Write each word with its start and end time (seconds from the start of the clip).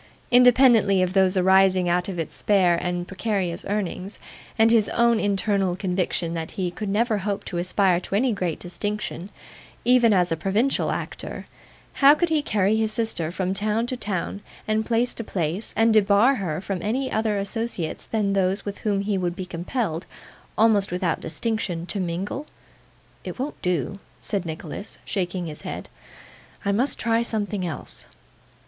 Independently 0.31 1.03
of 1.03 1.13
those 1.13 1.37
arising 1.37 1.87
out 1.87 2.09
of 2.09 2.17
its 2.17 2.33
spare 2.33 2.75
and 2.75 3.07
precarious 3.07 3.63
earnings, 3.69 4.17
and 4.57 4.71
his 4.71 4.89
own 4.89 5.19
internal 5.19 5.75
conviction 5.75 6.33
that 6.33 6.53
he 6.53 6.71
could 6.71 6.89
never 6.89 7.19
hope 7.19 7.43
to 7.45 7.59
aspire 7.59 7.99
to 7.99 8.15
any 8.15 8.33
great 8.33 8.57
distinction, 8.59 9.29
even 9.85 10.11
as 10.11 10.31
a 10.31 10.35
provincial 10.35 10.89
actor, 10.89 11.45
how 12.01 12.15
could 12.15 12.29
he 12.29 12.41
carry 12.41 12.75
his 12.77 12.91
sister 12.91 13.31
from 13.31 13.53
town 13.53 13.85
to 13.85 13.95
town, 13.95 14.41
and 14.67 14.87
place 14.87 15.13
to 15.13 15.23
place, 15.23 15.71
and 15.77 15.93
debar 15.93 16.33
her 16.33 16.59
from 16.59 16.81
any 16.81 17.11
other 17.11 17.37
associates 17.37 18.03
than 18.07 18.33
those 18.33 18.65
with 18.65 18.79
whom 18.79 19.01
he 19.01 19.19
would 19.19 19.35
be 19.35 19.45
compelled, 19.45 20.07
almost 20.57 20.91
without 20.91 21.21
distinction, 21.21 21.85
to 21.85 21.99
mingle? 21.99 22.47
'It 23.23 23.37
won't 23.37 23.61
do,' 23.61 23.99
said 24.19 24.47
Nicholas, 24.47 24.97
shaking 25.05 25.45
his 25.45 25.61
head; 25.61 25.89
'I 26.65 26.71
must 26.71 26.97
try 26.97 27.21
something 27.21 27.63
else. 27.63 28.07